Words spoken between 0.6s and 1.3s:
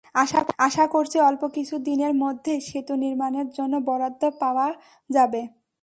আশা করছি,